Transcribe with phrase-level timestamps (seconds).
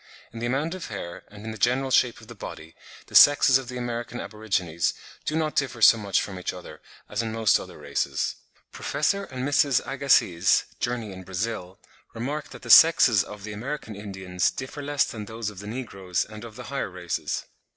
[0.33, 3.59] In the amount of hair, and in the general shape of the body, the sexes
[3.59, 7.59] of the American aborigines do not differ so much from each other, as in most
[7.59, 8.37] other races.
[8.71, 8.71] (20.
[8.89, 9.13] Prof.
[9.31, 9.79] and Mrs.
[9.85, 11.89] Agassiz ('Journey in Brazil,' p.
[12.17, 15.67] 530) remark that the sexes of the American Indians differ less than those of the
[15.67, 17.13] negroes and of the higher races.
[17.13, 17.27] See also Rengger, ibid.
[17.27, 17.45] p.
[17.45, 17.69] 3, on the Guaranys.)